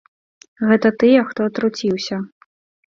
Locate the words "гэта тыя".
0.69-1.19